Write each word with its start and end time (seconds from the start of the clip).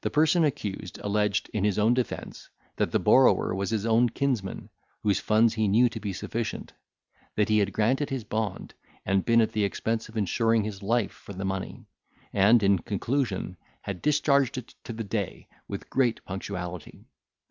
The 0.00 0.08
person 0.08 0.44
accused 0.44 0.98
alleged, 1.04 1.50
in 1.52 1.62
his 1.62 1.78
own 1.78 1.92
defence, 1.92 2.48
that 2.76 2.90
the 2.90 2.98
borrower 2.98 3.54
was 3.54 3.68
his 3.68 3.84
own 3.84 4.08
kinsman, 4.08 4.70
whose 5.02 5.20
funds 5.20 5.52
he 5.52 5.68
knew 5.68 5.90
to 5.90 6.00
be 6.00 6.14
sufficient; 6.14 6.72
that 7.34 7.50
he 7.50 7.58
had 7.58 7.74
granted 7.74 8.08
his 8.08 8.24
bond, 8.24 8.72
and 9.04 9.26
been 9.26 9.42
at 9.42 9.52
the 9.52 9.64
expense 9.64 10.08
of 10.08 10.16
insuring 10.16 10.64
his 10.64 10.82
life 10.82 11.12
for 11.12 11.34
the 11.34 11.44
money; 11.44 11.84
and, 12.32 12.62
in 12.62 12.78
conclusion, 12.78 13.58
had 13.82 14.00
discharged 14.00 14.56
it 14.56 14.74
to 14.84 14.94
the 14.94 15.04
day 15.04 15.46
with 15.68 15.90
great 15.90 16.24
punctuality. 16.24 17.04